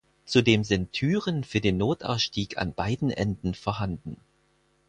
Zudem 0.25 0.63
sind 0.63 0.93
Türen 0.93 1.43
für 1.43 1.61
den 1.61 1.77
Notausstieg 1.77 2.57
an 2.57 2.73
beiden 2.73 3.11
Enden 3.11 3.53
vorhanden. 3.53 4.17